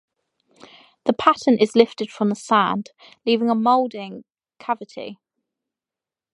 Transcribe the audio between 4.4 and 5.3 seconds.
cavity.